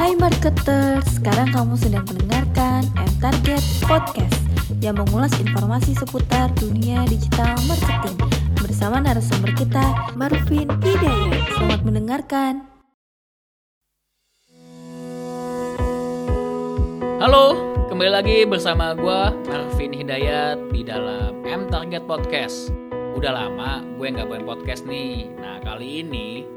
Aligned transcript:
Hai 0.00 0.16
marketer, 0.16 1.04
sekarang 1.12 1.52
kamu 1.52 1.76
sedang 1.76 2.00
mendengarkan 2.08 2.88
M 2.96 3.12
Target 3.20 3.60
Podcast 3.84 4.32
yang 4.80 4.96
mengulas 4.96 5.28
informasi 5.36 5.92
seputar 5.92 6.48
dunia 6.56 7.04
digital 7.04 7.52
marketing 7.68 8.16
bersama 8.64 9.04
narasumber 9.04 9.52
kita, 9.52 9.84
Marvin 10.16 10.72
Hidayat. 10.80 11.44
Selamat 11.52 11.80
mendengarkan. 11.84 12.64
Halo, 17.20 17.60
kembali 17.92 18.08
lagi 18.08 18.48
bersama 18.48 18.96
gue 18.96 19.20
Marvin 19.52 19.92
Hidayat 19.92 20.56
di 20.72 20.80
dalam 20.80 21.44
M 21.44 21.68
Target 21.68 22.08
Podcast. 22.08 22.72
Udah 23.20 23.36
lama 23.36 23.84
gue 24.00 24.08
nggak 24.08 24.32
bawain 24.32 24.48
podcast 24.48 24.88
nih. 24.88 25.28
Nah 25.36 25.60
kali 25.60 26.00
ini 26.08 26.48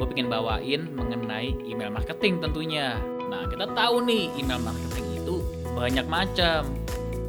gue 0.00 0.08
pengen 0.08 0.32
bawain 0.32 0.88
mengenai 0.96 1.52
email 1.68 1.92
marketing 1.92 2.40
tentunya. 2.40 2.96
Nah 3.28 3.44
kita 3.52 3.68
tahu 3.76 4.00
nih 4.08 4.32
email 4.40 4.56
marketing 4.64 5.20
itu 5.20 5.44
banyak 5.76 6.08
macam. 6.08 6.64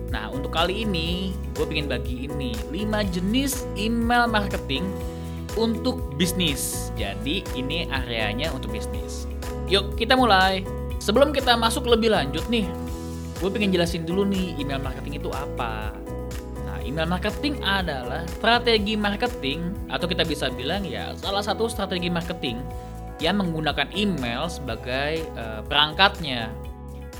Nah 0.07 0.31
untuk 0.31 0.55
kali 0.55 0.87
ini 0.87 1.35
gue 1.51 1.67
pengen 1.67 1.91
bagi 1.91 2.31
ini 2.31 2.55
5 2.71 3.11
jenis 3.11 3.67
email 3.75 4.31
marketing 4.31 4.87
untuk 5.59 5.99
bisnis. 6.15 6.95
Jadi 6.95 7.43
ini 7.59 7.91
areanya 7.91 8.55
untuk 8.55 8.71
bisnis. 8.71 9.27
Yuk 9.67 9.99
kita 9.99 10.15
mulai. 10.15 10.63
Sebelum 11.03 11.35
kita 11.35 11.59
masuk 11.59 11.89
lebih 11.89 12.13
lanjut 12.13 12.45
nih, 12.47 12.63
gue 13.41 13.49
pengen 13.51 13.73
jelasin 13.73 14.07
dulu 14.07 14.23
nih 14.23 14.55
email 14.61 14.79
marketing 14.79 15.19
itu 15.19 15.27
apa. 15.33 15.91
Email 16.91 17.07
marketing 17.07 17.55
adalah 17.63 18.27
strategi 18.27 18.99
marketing 18.99 19.71
atau 19.87 20.11
kita 20.11 20.27
bisa 20.27 20.51
bilang 20.51 20.83
ya 20.83 21.15
salah 21.15 21.39
satu 21.39 21.71
strategi 21.71 22.11
marketing 22.11 22.59
yang 23.23 23.39
menggunakan 23.39 23.87
email 23.95 24.51
sebagai 24.51 25.23
uh, 25.39 25.63
perangkatnya 25.71 26.51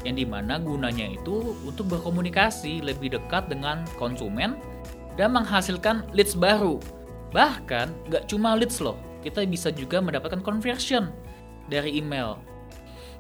yang 0.04 0.20
di 0.20 0.28
mana 0.28 0.60
gunanya 0.60 1.08
itu 1.16 1.56
untuk 1.64 1.88
berkomunikasi 1.88 2.84
lebih 2.84 3.16
dekat 3.16 3.48
dengan 3.48 3.88
konsumen 3.96 4.60
dan 5.16 5.32
menghasilkan 5.32 6.04
leads 6.12 6.36
baru. 6.36 6.76
Bahkan 7.32 8.12
gak 8.12 8.28
cuma 8.28 8.60
leads 8.60 8.84
loh, 8.84 9.00
kita 9.24 9.48
bisa 9.48 9.72
juga 9.72 10.04
mendapatkan 10.04 10.44
conversion 10.44 11.16
dari 11.72 11.96
email. 11.96 12.36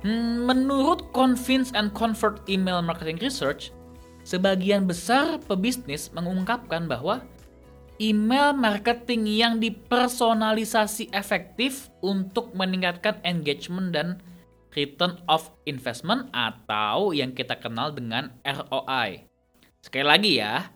Hmm, 0.03 0.51
menurut 0.51 1.15
Convince 1.15 1.71
and 1.79 1.95
Convert 1.95 2.43
Email 2.51 2.83
Marketing 2.83 3.15
Research, 3.23 3.71
sebagian 4.23 4.85
besar 4.85 5.41
pebisnis 5.45 6.13
mengungkapkan 6.13 6.85
bahwa 6.89 7.25
email 8.01 8.57
marketing 8.57 9.29
yang 9.29 9.61
dipersonalisasi 9.61 11.13
efektif 11.13 11.93
untuk 12.01 12.49
meningkatkan 12.57 13.21
engagement 13.21 13.93
dan 13.93 14.17
return 14.73 15.19
of 15.29 15.53
investment 15.69 16.31
atau 16.33 17.13
yang 17.13 17.35
kita 17.35 17.59
kenal 17.61 17.93
dengan 17.93 18.33
ROI. 18.41 19.27
Sekali 19.81 20.05
lagi 20.05 20.31
ya, 20.41 20.69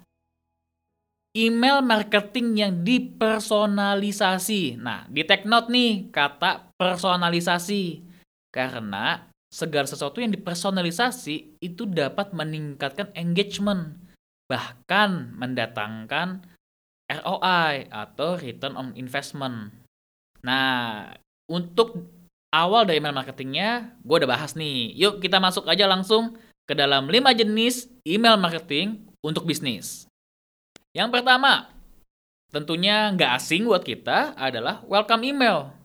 email 1.35 1.83
marketing 1.83 2.47
yang 2.55 2.73
dipersonalisasi. 2.81 4.79
Nah, 4.79 5.03
di 5.11 5.21
take 5.27 5.43
note 5.49 5.67
nih 5.67 6.09
kata 6.09 6.71
personalisasi. 6.79 8.07
Karena 8.49 9.34
segala 9.51 9.87
sesuatu 9.87 10.19
yang 10.19 10.31
dipersonalisasi 10.35 11.61
itu 11.63 11.83
dapat 11.87 12.35
meningkatkan 12.35 13.11
engagement, 13.15 13.95
bahkan 14.51 15.31
mendatangkan 15.37 16.43
ROI 17.05 17.89
atau 17.93 18.35
return 18.41 18.73
on 18.75 18.89
investment. 18.97 19.71
Nah, 20.41 21.13
untuk 21.49 22.09
awal 22.49 22.89
dari 22.89 22.97
email 22.97 23.13
marketingnya, 23.13 23.97
gue 24.01 24.15
udah 24.21 24.29
bahas 24.29 24.57
nih. 24.57 24.93
Yuk 24.97 25.21
kita 25.21 25.37
masuk 25.37 25.69
aja 25.69 25.85
langsung 25.85 26.37
ke 26.65 26.73
dalam 26.73 27.05
5 27.05 27.33
jenis 27.35 27.89
email 28.05 28.37
marketing 28.41 29.05
untuk 29.21 29.45
bisnis. 29.45 30.09
Yang 30.95 31.21
pertama, 31.21 31.69
tentunya 32.49 33.11
nggak 33.13 33.31
asing 33.37 33.67
buat 33.67 33.83
kita 33.83 34.33
adalah 34.33 34.81
welcome 34.87 35.21
email. 35.27 35.75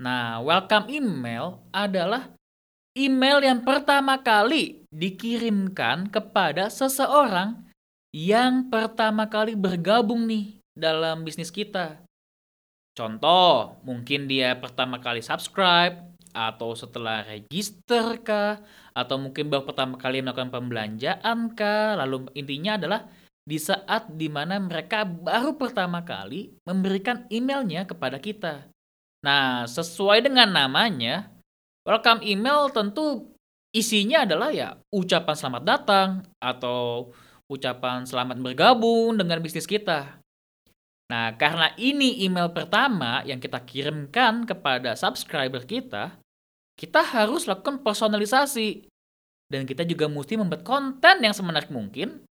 Nah, 0.00 0.40
welcome 0.40 0.88
email 0.88 1.60
adalah 1.72 2.32
email 2.96 3.38
yang 3.42 3.62
pertama 3.62 4.18
kali 4.20 4.82
dikirimkan 4.90 6.10
kepada 6.10 6.66
seseorang 6.68 7.58
yang 8.10 8.66
pertama 8.66 9.30
kali 9.30 9.54
bergabung 9.54 10.26
nih 10.26 10.58
dalam 10.74 11.22
bisnis 11.22 11.54
kita. 11.54 12.02
Contoh, 12.94 13.78
mungkin 13.86 14.26
dia 14.26 14.58
pertama 14.58 14.98
kali 14.98 15.22
subscribe 15.22 16.10
atau 16.30 16.74
setelah 16.74 17.26
register 17.26 18.18
kah 18.22 18.62
atau 18.94 19.18
mungkin 19.18 19.50
baru 19.50 19.66
pertama 19.66 19.98
kali 19.98 20.22
melakukan 20.22 20.50
pembelanjaan 20.50 21.54
kah 21.58 21.98
lalu 21.98 22.30
intinya 22.38 22.78
adalah 22.78 23.00
di 23.42 23.58
saat 23.58 24.14
di 24.14 24.30
mana 24.30 24.62
mereka 24.62 25.02
baru 25.02 25.58
pertama 25.58 26.06
kali 26.06 26.54
memberikan 26.62 27.26
emailnya 27.30 27.82
kepada 27.82 28.22
kita 28.22 28.70
Nah, 29.20 29.68
sesuai 29.68 30.24
dengan 30.24 30.48
namanya, 30.48 31.28
welcome 31.84 32.20
email 32.24 32.68
tentu 32.72 33.32
isinya 33.70 34.26
adalah 34.26 34.50
ya 34.52 34.76
ucapan 34.90 35.36
selamat 35.36 35.62
datang 35.62 36.08
atau 36.42 37.10
ucapan 37.50 38.06
selamat 38.06 38.38
bergabung 38.38 39.18
dengan 39.18 39.42
bisnis 39.42 39.66
kita. 39.66 40.20
Nah, 41.10 41.34
karena 41.34 41.74
ini 41.74 42.22
email 42.22 42.54
pertama 42.54 43.26
yang 43.26 43.42
kita 43.42 43.58
kirimkan 43.66 44.46
kepada 44.46 44.94
subscriber 44.94 45.66
kita, 45.66 46.14
kita 46.78 47.02
harus 47.02 47.50
lakukan 47.50 47.82
personalisasi. 47.82 48.86
Dan 49.50 49.66
kita 49.66 49.82
juga 49.82 50.06
mesti 50.06 50.38
membuat 50.38 50.62
konten 50.62 51.26
yang 51.26 51.34
semenarik 51.34 51.74
mungkin 51.74 52.22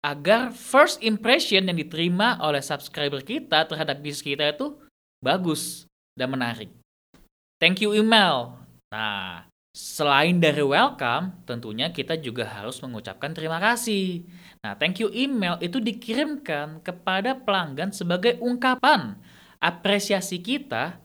agar 0.00 0.48
first 0.56 1.04
impression 1.04 1.68
yang 1.68 1.76
diterima 1.76 2.40
oleh 2.40 2.64
subscriber 2.64 3.20
kita 3.20 3.68
terhadap 3.68 4.00
bisnis 4.00 4.24
kita 4.24 4.56
itu 4.56 4.80
bagus 5.20 5.84
dan 6.16 6.32
menarik. 6.32 6.72
Thank 7.60 7.84
you 7.84 7.92
email. 7.92 8.61
Nah, 8.92 9.48
selain 9.72 10.36
dari 10.36 10.60
welcome, 10.60 11.32
tentunya 11.48 11.88
kita 11.88 12.20
juga 12.20 12.44
harus 12.44 12.76
mengucapkan 12.84 13.32
terima 13.32 13.56
kasih. 13.56 14.28
Nah, 14.60 14.76
thank 14.76 15.00
you 15.00 15.08
email 15.16 15.56
itu 15.64 15.80
dikirimkan 15.80 16.84
kepada 16.84 17.32
pelanggan 17.40 17.88
sebagai 17.88 18.36
ungkapan 18.44 19.16
apresiasi 19.64 20.44
kita 20.44 21.00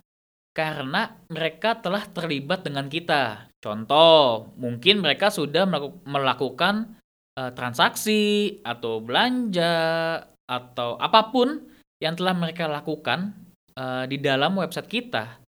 karena 0.51 1.15
mereka 1.31 1.79
telah 1.79 2.03
terlibat 2.11 2.67
dengan 2.67 2.91
kita. 2.91 3.47
Contoh, 3.63 4.51
mungkin 4.59 4.99
mereka 4.99 5.31
sudah 5.31 5.63
melakukan 6.03 6.99
uh, 7.39 7.51
transaksi 7.55 8.57
atau 8.67 8.99
belanja 8.99 9.73
atau 10.43 10.99
apa 10.99 11.31
pun 11.31 11.61
yang 12.03 12.17
telah 12.19 12.35
mereka 12.35 12.67
lakukan 12.67 13.33
uh, 13.79 14.03
di 14.09 14.17
dalam 14.19 14.57
website 14.57 14.89
kita. 14.89 15.39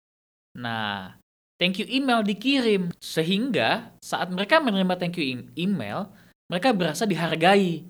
Nah, 0.60 1.16
thank 1.58 1.76
you 1.82 1.86
email 1.90 2.24
dikirim 2.24 2.94
sehingga 3.02 3.92
saat 4.00 4.30
mereka 4.30 4.62
menerima 4.62 4.94
thank 4.96 5.18
you 5.18 5.44
email, 5.58 6.08
mereka 6.48 6.72
berasa 6.72 7.04
dihargai. 7.04 7.84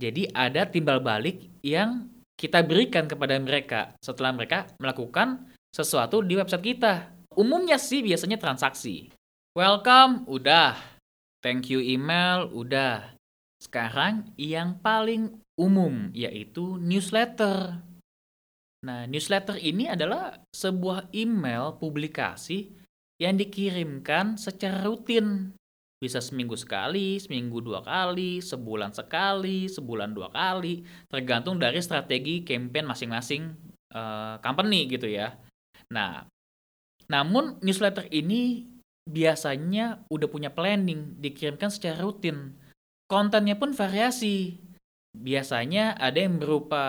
Jadi 0.00 0.26
ada 0.34 0.66
timbal 0.66 0.98
balik 0.98 1.50
yang 1.62 2.10
kita 2.34 2.66
berikan 2.66 3.06
kepada 3.06 3.38
mereka 3.38 3.94
setelah 4.02 4.34
mereka 4.34 4.66
melakukan 4.82 5.46
sesuatu 5.70 6.22
di 6.22 6.34
website 6.34 6.74
kita. 6.74 7.14
Umumnya 7.34 7.78
sih 7.78 8.02
biasanya 8.02 8.38
transaksi. 8.38 9.10
Welcome, 9.54 10.26
udah. 10.26 10.74
Thank 11.42 11.70
you 11.70 11.78
email, 11.78 12.50
udah. 12.50 13.14
Sekarang 13.62 14.34
yang 14.34 14.82
paling 14.82 15.38
umum 15.54 16.10
yaitu 16.10 16.78
newsletter. 16.82 17.78
Nah, 18.84 19.06
newsletter 19.08 19.56
ini 19.62 19.88
adalah 19.88 20.42
sebuah 20.52 21.14
email 21.14 21.78
publikasi 21.78 22.83
yang 23.18 23.38
dikirimkan 23.38 24.38
secara 24.40 24.82
rutin. 24.82 25.54
Bisa 26.02 26.20
seminggu 26.20 26.58
sekali, 26.58 27.16
seminggu 27.16 27.64
dua 27.64 27.80
kali, 27.80 28.42
sebulan 28.44 28.92
sekali, 28.92 29.70
sebulan 29.70 30.12
dua 30.12 30.28
kali, 30.28 30.84
tergantung 31.08 31.56
dari 31.56 31.80
strategi 31.80 32.44
campaign 32.44 32.84
masing-masing 32.84 33.56
uh, 33.94 34.36
company 34.44 34.84
gitu 34.90 35.08
ya. 35.08 35.32
Nah, 35.88 36.28
namun 37.08 37.56
newsletter 37.64 38.10
ini 38.12 38.68
biasanya 39.04 40.04
udah 40.12 40.28
punya 40.28 40.52
planning, 40.52 41.16
dikirimkan 41.20 41.72
secara 41.72 42.00
rutin. 42.04 42.56
Kontennya 43.08 43.56
pun 43.56 43.72
variasi. 43.72 44.60
Biasanya 45.14 45.94
ada 45.96 46.18
yang 46.18 46.42
berupa 46.42 46.84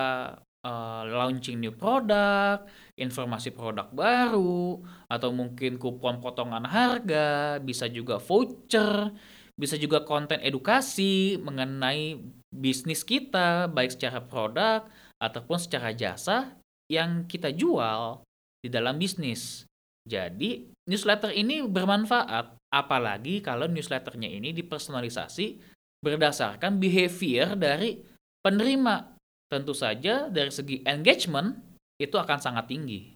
uh, 0.66 1.06
launching 1.06 1.62
new 1.62 1.72
product, 1.72 2.66
informasi 2.98 3.54
produk 3.54 3.88
baru, 3.94 4.82
atau 5.06 5.30
mungkin 5.30 5.78
kupon 5.78 6.18
potongan 6.18 6.66
harga, 6.66 7.62
bisa 7.62 7.86
juga 7.86 8.18
voucher, 8.18 9.14
bisa 9.54 9.78
juga 9.78 10.02
konten 10.04 10.42
edukasi 10.42 11.38
mengenai 11.38 12.18
bisnis 12.50 13.06
kita, 13.06 13.70
baik 13.70 13.94
secara 13.94 14.20
produk 14.26 14.90
ataupun 15.22 15.62
secara 15.62 15.94
jasa 15.96 16.58
yang 16.92 17.30
kita 17.30 17.54
jual 17.54 18.26
di 18.60 18.68
dalam 18.68 18.98
bisnis. 18.98 19.64
Jadi, 20.06 20.70
newsletter 20.86 21.34
ini 21.34 21.66
bermanfaat, 21.66 22.62
apalagi 22.70 23.42
kalau 23.42 23.66
newsletternya 23.66 24.30
ini 24.30 24.54
dipersonalisasi 24.54 25.58
berdasarkan 26.04 26.78
behavior 26.78 27.58
dari 27.58 27.98
penerima. 28.46 29.15
Tentu 29.46 29.74
saja 29.78 30.28
dari 30.28 30.50
segi 30.50 30.82
engagement 30.86 31.54
itu 32.02 32.18
akan 32.18 32.40
sangat 32.42 32.66
tinggi. 32.70 33.16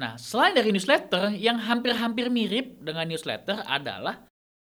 Nah, 0.00 0.16
selain 0.16 0.56
dari 0.56 0.72
newsletter, 0.72 1.34
yang 1.36 1.60
hampir-hampir 1.60 2.32
mirip 2.32 2.80
dengan 2.80 3.04
newsletter 3.10 3.62
adalah 3.68 4.24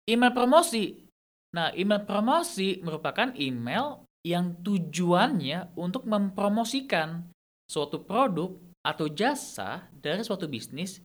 email 0.09 0.33
promosi. 0.33 1.07
Nah, 1.53 1.75
email 1.75 2.07
promosi 2.07 2.79
merupakan 2.81 3.35
email 3.37 4.07
yang 4.25 4.57
tujuannya 4.61 5.75
untuk 5.77 6.07
mempromosikan 6.07 7.27
suatu 7.69 8.05
produk 8.05 8.57
atau 8.81 9.07
jasa 9.13 9.89
dari 9.93 10.25
suatu 10.25 10.49
bisnis 10.49 11.01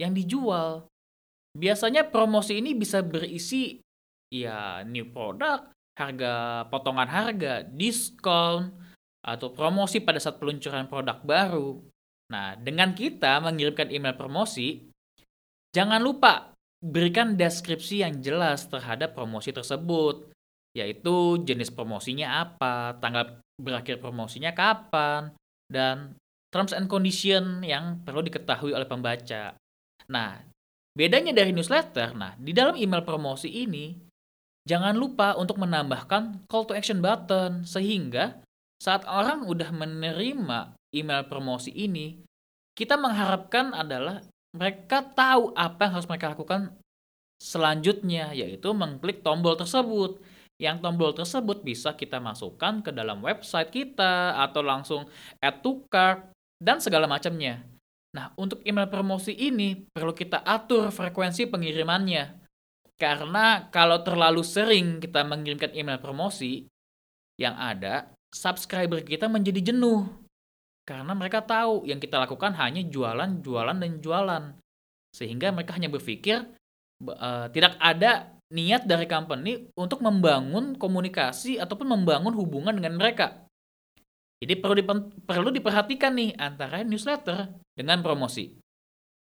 yang 0.00 0.14
dijual. 0.14 0.86
Biasanya 1.54 2.06
promosi 2.10 2.62
ini 2.62 2.74
bisa 2.78 3.02
berisi 3.02 3.78
ya 4.30 4.86
new 4.86 5.10
product, 5.10 5.74
harga 5.98 6.64
potongan 6.70 7.10
harga, 7.10 7.66
diskon, 7.66 8.70
atau 9.20 9.52
promosi 9.52 10.00
pada 10.00 10.16
saat 10.16 10.40
peluncuran 10.40 10.88
produk 10.88 11.20
baru. 11.20 11.80
Nah, 12.32 12.56
dengan 12.56 12.94
kita 12.96 13.42
mengirimkan 13.42 13.92
email 13.92 14.16
promosi, 14.16 14.88
jangan 15.74 16.00
lupa 16.00 16.54
berikan 16.80 17.36
deskripsi 17.36 18.06
yang 18.06 18.24
jelas 18.24 18.64
terhadap 18.70 19.12
promosi 19.12 19.52
tersebut, 19.52 20.32
yaitu 20.72 21.42
jenis 21.44 21.68
promosinya 21.68 22.46
apa, 22.46 22.96
tanggal 23.02 23.42
berakhir 23.60 24.00
promosinya 24.00 24.56
kapan, 24.56 25.34
dan 25.68 26.16
terms 26.48 26.72
and 26.72 26.88
condition 26.88 27.60
yang 27.60 28.00
perlu 28.02 28.24
diketahui 28.24 28.72
oleh 28.72 28.88
pembaca. 28.88 29.54
Nah, 30.08 30.40
bedanya 30.96 31.30
dari 31.36 31.54
newsletter, 31.54 32.16
nah 32.16 32.34
di 32.40 32.50
dalam 32.50 32.74
email 32.74 33.04
promosi 33.04 33.46
ini 33.46 33.94
jangan 34.66 34.96
lupa 34.96 35.36
untuk 35.38 35.60
menambahkan 35.60 36.46
call 36.50 36.66
to 36.66 36.74
action 36.74 36.98
button 36.98 37.62
sehingga 37.62 38.42
saat 38.80 39.04
orang 39.04 39.44
udah 39.44 39.70
menerima 39.76 40.72
email 40.96 41.22
promosi 41.28 41.68
ini, 41.70 42.24
kita 42.72 42.96
mengharapkan 42.96 43.76
adalah 43.76 44.24
mereka 44.56 45.04
tahu 45.04 45.52
apa 45.52 45.86
yang 45.86 45.92
harus 46.00 46.08
mereka 46.08 46.32
lakukan 46.32 46.74
selanjutnya, 47.36 48.32
yaitu 48.32 48.72
mengklik 48.72 49.20
tombol 49.20 49.54
tersebut. 49.54 50.18
Yang 50.60 50.84
tombol 50.84 51.12
tersebut 51.16 51.64
bisa 51.64 51.96
kita 51.96 52.20
masukkan 52.20 52.84
ke 52.84 52.92
dalam 52.92 53.24
website 53.24 53.72
kita 53.72 54.36
atau 54.36 54.60
langsung 54.60 55.08
add 55.40 55.64
to 55.64 55.84
cart 55.88 56.32
dan 56.60 56.80
segala 56.80 57.08
macamnya. 57.08 57.64
Nah, 58.12 58.34
untuk 58.36 58.60
email 58.68 58.90
promosi 58.90 59.32
ini 59.32 59.76
perlu 59.88 60.12
kita 60.12 60.44
atur 60.44 60.92
frekuensi 60.92 61.48
pengirimannya. 61.48 62.36
Karena 63.00 63.72
kalau 63.72 64.04
terlalu 64.04 64.44
sering 64.44 65.00
kita 65.00 65.24
mengirimkan 65.24 65.72
email 65.72 65.96
promosi, 65.96 66.68
yang 67.40 67.56
ada 67.56 68.12
subscriber 68.34 69.02
kita 69.02 69.26
menjadi 69.26 69.74
jenuh. 69.74 70.06
Karena 70.86 71.14
mereka 71.14 71.44
tahu 71.44 71.86
yang 71.86 72.02
kita 72.02 72.18
lakukan 72.18 72.56
hanya 72.58 72.82
jualan, 72.82 73.44
jualan, 73.44 73.76
dan 73.78 74.02
jualan. 74.02 74.44
Sehingga 75.14 75.54
mereka 75.54 75.78
hanya 75.78 75.86
berpikir 75.86 76.42
uh, 77.06 77.46
tidak 77.50 77.78
ada 77.78 78.34
niat 78.50 78.82
dari 78.86 79.06
company 79.06 79.70
untuk 79.78 80.02
membangun 80.02 80.74
komunikasi 80.74 81.62
ataupun 81.62 81.86
membangun 81.86 82.34
hubungan 82.34 82.74
dengan 82.74 82.98
mereka. 82.98 83.46
Jadi 84.40 84.56
perlu 84.56 84.74
perlu 85.28 85.48
diperhatikan 85.52 86.16
nih 86.16 86.34
antara 86.40 86.82
newsletter 86.82 87.54
dengan 87.76 88.00
promosi. 88.00 88.56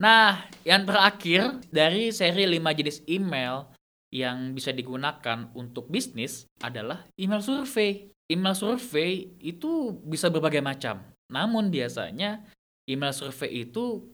Nah, 0.01 0.49
yang 0.65 0.85
terakhir 0.85 1.61
dari 1.69 2.09
seri 2.09 2.45
5 2.49 2.77
jenis 2.77 2.97
email 3.05 3.69
yang 4.11 4.51
bisa 4.51 4.75
digunakan 4.75 5.47
untuk 5.55 5.87
bisnis 5.87 6.45
adalah 6.59 7.07
email 7.15 7.39
survei. 7.39 8.11
Email 8.27 8.55
survei 8.55 9.31
itu 9.39 9.95
bisa 10.03 10.27
berbagai 10.27 10.59
macam. 10.59 11.03
Namun 11.31 11.71
biasanya 11.71 12.43
email 12.91 13.15
survei 13.15 13.63
itu 13.67 14.11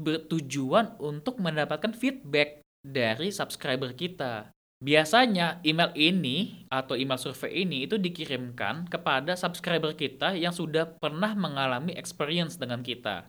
bertujuan 0.00 0.96
untuk 1.00 1.40
mendapatkan 1.40 1.92
feedback 1.92 2.64
dari 2.80 3.28
subscriber 3.32 3.92
kita. 3.92 4.52
Biasanya 4.76 5.64
email 5.64 5.88
ini 5.96 6.68
atau 6.68 7.00
email 7.00 7.16
survei 7.16 7.64
ini 7.64 7.88
itu 7.88 7.96
dikirimkan 7.96 8.92
kepada 8.92 9.32
subscriber 9.32 9.96
kita 9.96 10.36
yang 10.36 10.52
sudah 10.52 10.84
pernah 11.00 11.32
mengalami 11.32 11.96
experience 11.96 12.60
dengan 12.60 12.84
kita. 12.84 13.24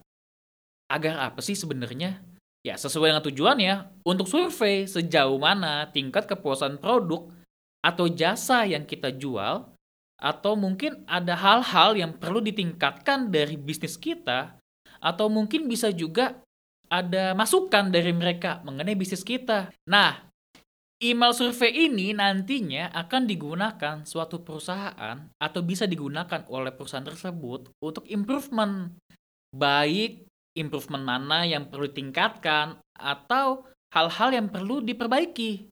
Agar 0.91 1.19
apa 1.31 1.39
sih 1.39 1.55
sebenarnya? 1.55 2.19
Ya 2.67 2.75
sesuai 2.75 3.15
dengan 3.15 3.23
tujuannya 3.23 4.03
untuk 4.03 4.27
survei 4.27 4.83
sejauh 4.83 5.39
mana 5.39 5.87
tingkat 5.87 6.27
kepuasan 6.27 6.83
produk 6.83 7.31
atau 7.79 8.11
jasa 8.11 8.67
yang 8.67 8.83
kita 8.83 9.15
jual 9.15 9.71
atau 10.19 10.53
mungkin 10.59 11.07
ada 11.07 11.39
hal-hal 11.39 11.95
yang 11.95 12.19
perlu 12.19 12.43
ditingkatkan 12.43 13.31
dari 13.31 13.55
bisnis 13.55 13.95
kita 13.95 14.59
atau 14.99 15.31
mungkin 15.31 15.71
bisa 15.71 15.95
juga 15.95 16.43
ada 16.91 17.31
masukan 17.39 17.87
dari 17.87 18.11
mereka 18.11 18.59
mengenai 18.67 18.99
bisnis 18.99 19.23
kita. 19.23 19.71
Nah, 19.87 20.27
email 20.99 21.31
survei 21.31 21.87
ini 21.87 22.11
nantinya 22.11 22.91
akan 22.91 23.31
digunakan 23.31 23.95
suatu 24.03 24.43
perusahaan 24.43 25.23
atau 25.39 25.61
bisa 25.63 25.87
digunakan 25.87 26.43
oleh 26.51 26.75
perusahaan 26.75 27.07
tersebut 27.07 27.71
untuk 27.79 28.03
improvement. 28.11 28.91
Baik 29.55 30.27
improvement 30.57 31.05
mana 31.05 31.45
yang 31.45 31.69
perlu 31.69 31.87
ditingkatkan 31.87 32.81
atau 32.97 33.63
hal-hal 33.93 34.29
yang 34.33 34.47
perlu 34.51 34.83
diperbaiki. 34.83 35.69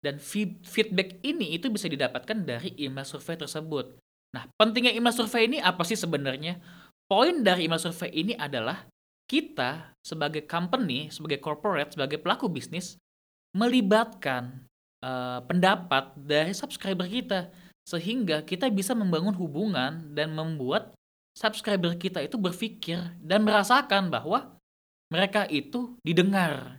Dan 0.00 0.16
feedback 0.64 1.20
ini 1.20 1.56
itu 1.56 1.68
bisa 1.68 1.84
didapatkan 1.84 2.36
dari 2.40 2.72
email 2.80 3.04
survei 3.04 3.36
tersebut. 3.36 4.00
Nah, 4.32 4.48
pentingnya 4.56 4.96
email 4.96 5.12
survei 5.12 5.44
ini 5.44 5.58
apa 5.60 5.84
sih 5.84 5.98
sebenarnya? 5.98 6.56
Poin 7.04 7.44
dari 7.44 7.68
email 7.68 7.82
survei 7.82 8.08
ini 8.14 8.32
adalah 8.32 8.86
kita 9.28 9.92
sebagai 10.00 10.48
company, 10.48 11.12
sebagai 11.12 11.42
corporate, 11.42 11.94
sebagai 11.98 12.16
pelaku 12.22 12.48
bisnis 12.48 12.96
melibatkan 13.52 14.64
uh, 15.02 15.42
pendapat 15.44 16.14
dari 16.16 16.54
subscriber 16.54 17.06
kita 17.06 17.50
sehingga 17.86 18.46
kita 18.46 18.70
bisa 18.70 18.94
membangun 18.94 19.34
hubungan 19.34 20.14
dan 20.14 20.30
membuat 20.30 20.94
subscriber 21.40 21.96
kita 21.96 22.20
itu 22.20 22.36
berpikir 22.36 23.00
dan 23.24 23.40
merasakan 23.48 24.12
bahwa 24.12 24.60
mereka 25.08 25.48
itu 25.48 25.96
didengar 26.04 26.78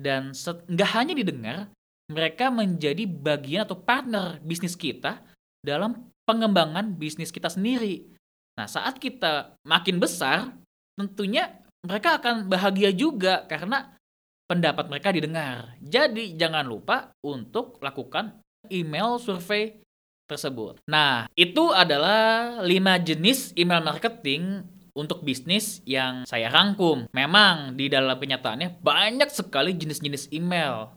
dan 0.00 0.32
nggak 0.66 0.90
hanya 0.96 1.12
didengar 1.12 1.58
mereka 2.08 2.48
menjadi 2.48 3.04
bagian 3.04 3.68
atau 3.68 3.76
partner 3.76 4.40
bisnis 4.40 4.72
kita 4.72 5.20
dalam 5.60 6.08
pengembangan 6.24 6.96
bisnis 6.96 7.28
kita 7.28 7.52
sendiri. 7.52 8.08
Nah, 8.56 8.64
saat 8.64 8.96
kita 8.96 9.54
makin 9.68 10.00
besar, 10.00 10.56
tentunya 10.96 11.52
mereka 11.84 12.16
akan 12.16 12.48
bahagia 12.48 12.90
juga 12.96 13.44
karena 13.44 13.92
pendapat 14.48 14.88
mereka 14.88 15.12
didengar. 15.12 15.76
Jadi 15.84 16.34
jangan 16.34 16.64
lupa 16.64 17.12
untuk 17.20 17.76
lakukan 17.84 18.40
email 18.72 19.20
survei 19.20 19.78
tersebut. 20.28 20.78
Nah, 20.84 21.26
itu 21.34 21.72
adalah 21.72 22.60
5 22.60 22.68
jenis 23.00 23.56
email 23.56 23.80
marketing 23.80 24.62
untuk 24.92 25.24
bisnis 25.24 25.80
yang 25.88 26.28
saya 26.28 26.52
rangkum. 26.52 27.08
Memang 27.16 27.74
di 27.74 27.88
dalam 27.88 28.18
kenyataannya 28.20 28.82
banyak 28.84 29.30
sekali 29.32 29.72
jenis-jenis 29.72 30.28
email. 30.36 30.92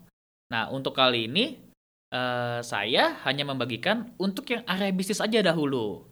Nah, 0.52 0.68
untuk 0.68 0.92
kali 0.98 1.32
ini 1.32 1.64
uh, 2.12 2.60
saya 2.60 3.16
hanya 3.24 3.48
membagikan 3.48 4.12
untuk 4.20 4.52
yang 4.52 4.68
area 4.68 4.92
bisnis 4.92 5.24
aja 5.24 5.40
dahulu. 5.40 6.12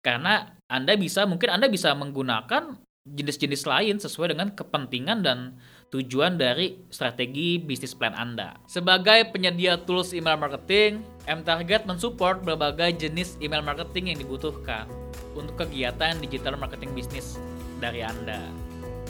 Karena 0.00 0.56
Anda 0.70 0.96
bisa, 0.96 1.28
mungkin 1.28 1.52
Anda 1.52 1.68
bisa 1.68 1.92
menggunakan 1.92 2.80
jenis-jenis 3.16 3.64
lain 3.64 3.96
sesuai 3.96 4.36
dengan 4.36 4.52
kepentingan 4.52 5.24
dan 5.24 5.56
tujuan 5.88 6.36
dari 6.36 6.76
strategi 6.92 7.56
bisnis 7.56 7.96
plan 7.96 8.12
Anda. 8.12 8.60
Sebagai 8.68 9.32
penyedia 9.32 9.80
tools 9.80 10.12
email 10.12 10.36
marketing, 10.36 11.00
M-Target 11.24 11.88
mensupport 11.88 12.44
berbagai 12.44 13.08
jenis 13.08 13.40
email 13.40 13.64
marketing 13.64 14.12
yang 14.12 14.18
dibutuhkan 14.20 14.84
untuk 15.32 15.64
kegiatan 15.64 16.20
digital 16.20 16.60
marketing 16.60 16.92
bisnis 16.92 17.40
dari 17.80 18.04
Anda. 18.04 18.44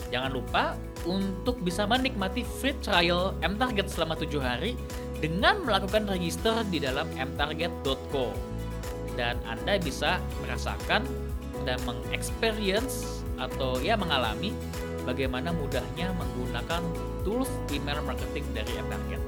Jangan 0.09 0.31
lupa 0.33 0.73
untuk 1.05 1.61
bisa 1.61 1.85
menikmati 1.85 2.41
free 2.43 2.75
trial 2.81 3.35
M-Target 3.43 3.87
selama 3.91 4.17
7 4.17 4.39
hari 4.41 4.73
dengan 5.19 5.61
melakukan 5.67 6.07
register 6.07 6.63
di 6.71 6.79
dalam 6.79 7.05
mtarget.co. 7.15 8.31
Dan 9.19 9.35
Anda 9.43 9.75
bisa 9.83 10.23
merasakan 10.43 11.03
dan 11.67 11.77
mengexperience 11.83 13.18
atau 13.39 13.79
ya 13.79 13.95
mengalami 13.95 14.51
bagaimana 15.07 15.55
mudahnya 15.55 16.11
menggunakan 16.13 16.83
tools 17.23 17.49
email 17.73 18.03
marketing 18.05 18.45
dari 18.53 18.69
AppTarget. 18.77 19.21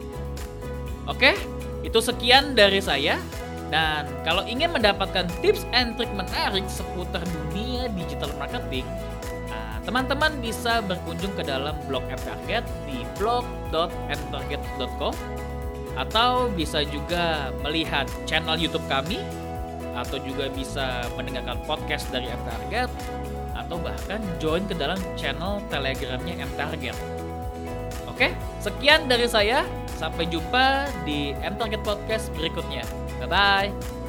Oke, 1.10 1.34
itu 1.82 1.98
sekian 1.98 2.53
dari 2.53 2.77
saya. 2.84 3.18
Dan 3.72 4.03
kalau 4.27 4.44
ingin 4.44 4.75
mendapatkan 4.75 5.32
tips 5.39 5.63
and 5.72 5.96
trik 5.96 6.12
menarik 6.12 6.68
seputar 6.68 7.24
dunia 7.24 7.88
digital 7.96 8.27
marketing, 8.36 8.84
nah, 9.48 9.80
teman-teman 9.88 10.44
bisa 10.44 10.84
berkunjung 10.84 11.32
ke 11.39 11.48
dalam 11.48 11.80
blog 11.88 12.03
M-Target 12.12 12.68
di 12.84 13.08
blog.mtarget.com 13.15 15.15
atau 15.96 16.51
bisa 16.51 16.84
juga 16.84 17.56
melihat 17.63 18.12
channel 18.27 18.60
YouTube 18.60 18.84
kami 18.91 19.24
atau 19.96 20.20
juga 20.24 20.48
bisa 20.51 21.08
mendengarkan 21.15 21.63
podcast 21.63 22.12
dari 22.12 22.27
M-Target 22.27 22.91
atau 23.72 23.80
bahkan 23.80 24.20
join 24.44 24.68
ke 24.68 24.75
dalam 24.75 25.00
channel 25.16 25.63
Telegramnya 25.72 26.44
M-Target. 26.44 26.92
Oke, 28.04 28.36
sekian 28.60 29.08
dari 29.08 29.32
saya. 29.32 29.63
Sampai 29.96 30.28
jumpa 30.28 30.92
di 31.08 31.32
M 31.40 31.56
Target 31.56 31.80
Podcast 31.88 32.36
berikutnya. 32.36 32.84
Bye 33.24 33.32
bye. 33.32 34.00